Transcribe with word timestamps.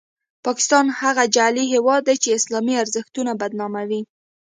پاکستان 0.45 0.85
هغه 1.01 1.23
جعلي 1.35 1.65
هیواد 1.73 2.01
دی 2.07 2.15
چې 2.23 2.29
اسلامي 2.39 2.73
ارزښتونه 2.83 3.31
بدناموي. 3.41 4.01